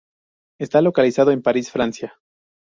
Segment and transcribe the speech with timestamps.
[0.59, 2.15] Está localizado en París, Francia.